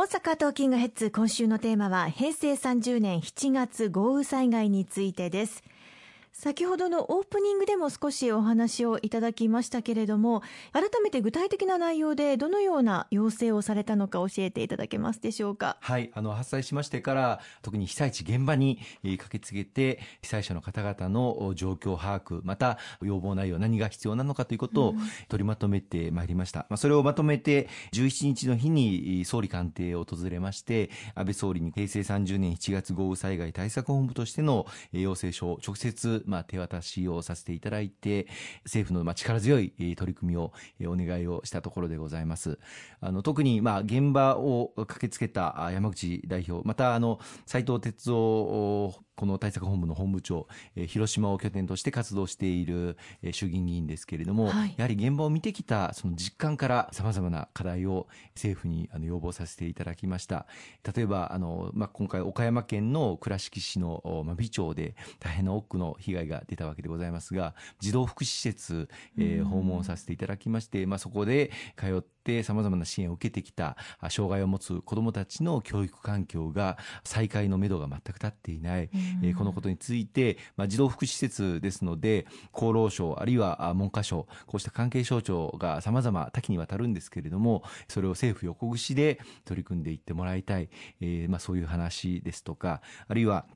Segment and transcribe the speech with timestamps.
[0.00, 5.62] 大阪トーキングヘッズ今週のテーマは平成30年7月豪雨災害についてです。
[6.40, 10.40] 先ほどのオープニングでも少しお話をいただきましたけれども
[10.72, 15.76] 改めて具体的な内容でどのような要請をされたのか教えていただけますでしょうか？
[15.80, 24.94] はいあの発災しましてから特に被災地現場に駆けつけて被災者の方々の状況把握また要望内容何が必要なのかということを
[25.28, 38.26] 取りまとめてまいりました、まあ、それをまとめて17日の日に総理官邸を訪れまして安倍総理に平成30年7月豪雨災害対策本部としての要請書を直接まあ、手渡しをさせていただいて
[38.64, 40.52] 政府のまあ力強い取り組みを
[40.86, 42.58] お願いをしたところでございます。
[43.00, 60.46] あの特にまあ現場を駆けつけた山口代表またあの斉藤哲夫この対策本部の本部長、えー、広島を拠点として活動している、えー、衆議院議員ですけれども、はい、やはり現場を見てきたその実感からさまざまな課題を政府にあの要望させていただきました。
[60.96, 73.76] 例えばあの、まあ、今回岡山県の倉敷市の、まあ、美町で大変な多くの被害が出たわけでございますが児童福祉施設、えー、訪問させていただきまして、まあ、そこで通ってさまざまな支援を受けてきた
[74.08, 78.90] 障害を持つ子どもたちの教育環境が再開のめどが全く立っていない、
[79.22, 90.68] えこのことについて、まあ、児童福祉施設ですので厚労省あるいは文科省こうした関係省庁がさまざま多岐にわたるんですけれどもそれを政府横串で取り組んでいってもらいたい、
[91.00, 93.46] えーまあ、そういう話ですとかあるいは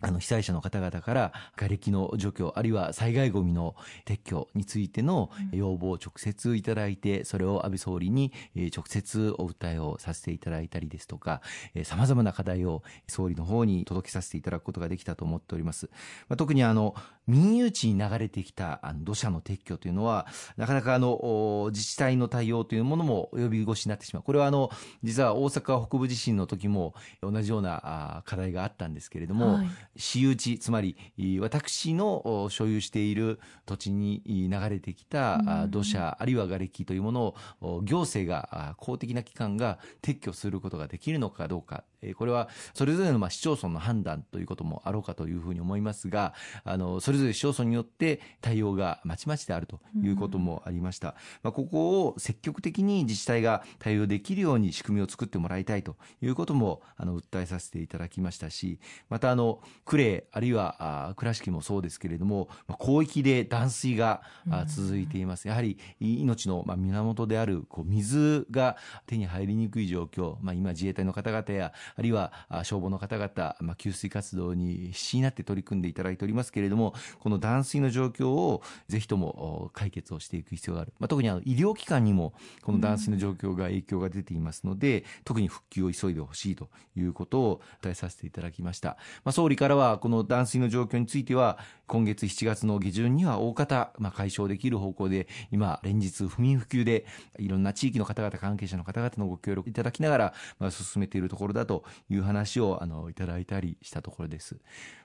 [0.00, 11.40] あの被災者の方々から瓦礫の除去あるいは災害ごみの撤去についての要望を直接いただいてそれを安倍総理に直接お訴えをさせていただいたりですとか
[11.84, 15.88] さまざまな課題を総理の方に届けさせていただくことができたと思っております。
[16.28, 16.94] まあ、特にあの
[17.26, 24.22] 民有地に流れてきた土砂の撤去というのはなかなかあの自治体の対応というものも及び腰になってしまう。
[24.22, 24.70] これはあの
[25.02, 29.66] 実は大阪北部地震の時も同じような課題があったんですけれども、はい。
[29.96, 30.96] 私有地つまり
[31.40, 41.84] 私の所有している土地に流れてきた土砂あるいは瓦礫というものを行政が公的な機関が撤去することができるのかどうか。
[42.14, 58.78] これはそれぞれのまあ市町村の判断ということもあろうかというふうに思いますがあのそれぞれ市町村によって対応がまちまちであるということもありました、まあ、ここを積極的に自治体が対応できるように仕組みを作ってもらいたいということもあの訴えさせていただきましたし
[59.08, 64.22] またあの呉あるいは倉敷もそうですけれども、まあ、広域で断水が
[64.66, 68.76] 続いています、やはり命のまあ源であるこう水が
[69.06, 72.32] 手に入りにくい状況、まあ、今自衛隊の方々やあるいは
[72.64, 97.06] 消防の方々、まあ、給水活動に必死になって取り組んでいただいておりますけれどもこの断水の状況をぜひとも解決をしていく必要がある、まあ、特にあの医療機関にもこの断水の状況が影響が出ていますので、うん、特に復旧を急いでほしいということを伝えさせていただきました、まあ、総理からはこの断水の状況については今月7月の下旬には大方、まあ、解消できる方向で今連日不眠不休で
[97.38, 104.56] いろんな地域の方々関係者の方々のご協力いただきながら、まあ、進めているところだという話をあのいただいたりしたところです。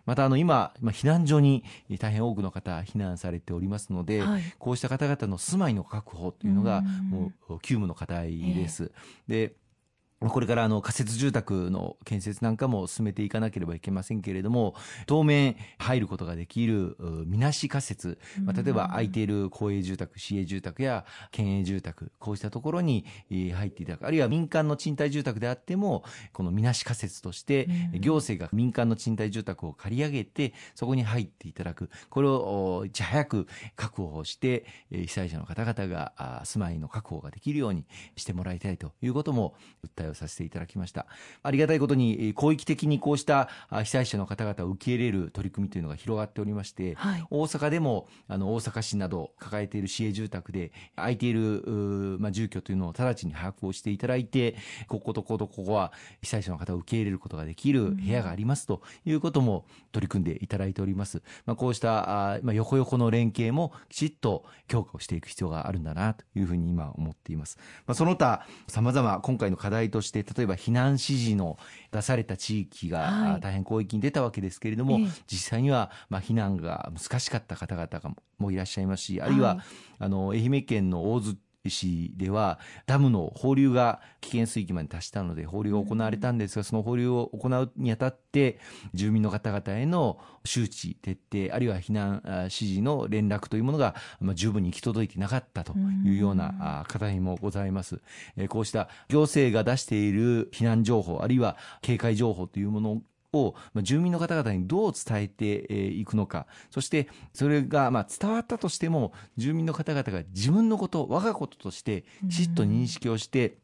[0.05, 1.63] またあの今、避難所に
[1.99, 8.91] 大変多くの方避難されておりますので、はい、こうした方々の住まいの確保というのがもう急務の課題です。
[9.27, 9.53] で
[10.29, 14.75] これからあの仮設住宅の建設なんかも進めていかなければいけませんけれども
[15.07, 16.95] 当面入ることができる
[17.25, 24.05] みなし仮設、まあ、例えば空いている公営住宅市営住宅や県営住宅こうしたところに入っていただく。
[24.05, 27.67] あるいは民間の賃貸住宅であってもこのみなし仮設として
[27.99, 31.89] 行政が民間の賃貸住宅を借り上げてそこに入っていただく。
[32.09, 41.07] これをいち早く確保して被災者の方々が住まいの確保ができるようにしてもらいたいということも訴えをさせていただきました。
[41.43, 51.61] ありがたいことに広域的にこうした被災者の方々を受け入れる取り組みというのが広がっておりまして、はい、大阪でもあの大阪市など抱えている市営住宅で空いている
[52.19, 54.55] まあ、住居というのを直ちに把握をしていただいて
[54.87, 71.57] こことこことここは被災者の方を受け入れることができる部屋がありますということも取り組んでいただいております、まあ、こうしたあ、まあ、横横の連携もきちっと強化をしていく必要があるんだなというふうに今思っています、まあ、その他さまざま今回の課題として例えば避難指示の
[71.91, 79.59] 出された地域が大変広域に出たわけですけれども、はい、実際にはまあ避難が難しかった方々もいらっしゃいますしあるいは、
[79.99, 81.37] あの愛媛県の大洲
[81.69, 88.59] 市ではダムの放流が危険水域まで達したので放流が行われたんですが、その放流を行うにあたって
[88.93, 95.73] 住民の方々への周知徹底あるいは避難指示の連絡というものが、まあ、十分に行き届いてなかったと
[96.05, 98.01] いうような課題もございます。
[98.49, 103.01] こうした行政が出している避難情報あるいは警戒情報というもの
[103.33, 113.57] を住民の方々にどう伝えていくのか、そしてそれがまあ伝わったとしても、住民の方々が自分のこと、我がこととしてきちっと認識をして、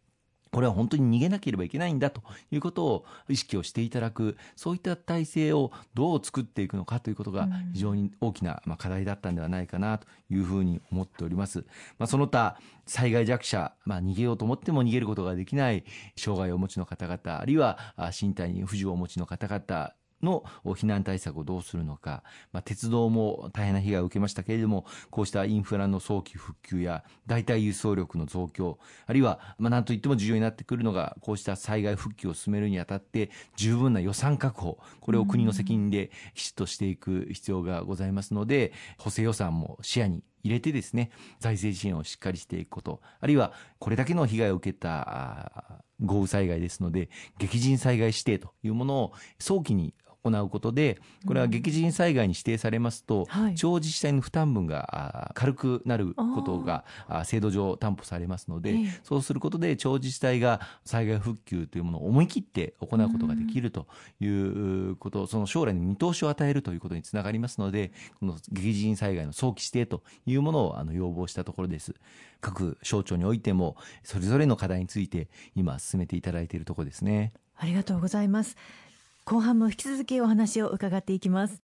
[0.51, 2.21] これは本当に逃げなければいけないんだと
[2.51, 11.65] いうことを意識をしていただく、そういった体制をどう作っていくのかということが非常に大きな課題だったんではないかなというふうに思っております。
[11.97, 15.83] まあ、その他、災害弱者、まあ、逃げようと思っても逃げることができない
[16.15, 17.77] 障害をお持ちの方々、あるいは
[18.19, 49.93] 身体に不自由をお持ちの方々の避難対策をどうするのか、まあ、鉄道も大変な被害を受けましたけれども、こうしたインフラの早期復旧や代替輸送力の増強、あるいは、まあ、なんといっても重要になってくるのが、こうした災害復旧を進めるにあたって、十分な予算確保、これを国の責任できちっとしていく必要がございますので、補正予算も視野に入れてですね、財政支援をしっかりしていくこと、あるいはこれだけの被害を受けた豪雨災害ですので、激甚災害指定というものを早期に
[50.29, 56.83] 行うことで、これは激甚災害に指定されますと、うん、地方自治体の負担分が軽くなることが
[57.25, 63.87] 制度上担保されますので、そうすることで地方自治体が災害復旧というものを思い切って行うことができると
[64.19, 71.95] いうこと、その将来に見通しを与えるということにつながりますので、この激甚災害の早期指定というものをあの要望したところです。
[72.39, 77.33] 各省庁においても、それぞれの課題について今進めていただいているところですね。
[77.55, 78.55] ありがとうございます。
[79.29, 81.66] 後半も引き続きお話を伺っていきます。